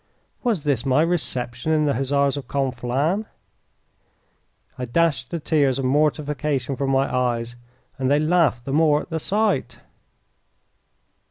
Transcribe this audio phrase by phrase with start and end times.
[0.41, 3.27] Was this my reception in the Hussars of Conflans?
[4.75, 7.55] I dashed the tears of mortification from my eyes,
[7.99, 9.77] and they laughed the more at the sight.